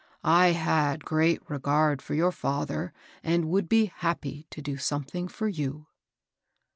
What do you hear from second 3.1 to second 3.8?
and would